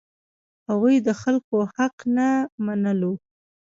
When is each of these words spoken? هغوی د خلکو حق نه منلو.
هغوی 0.69 0.95
د 1.07 1.09
خلکو 1.21 1.57
حق 1.75 1.95
نه 2.15 2.29
منلو. 2.65 3.13